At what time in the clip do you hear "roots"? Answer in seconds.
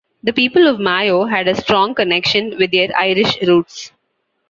3.43-3.91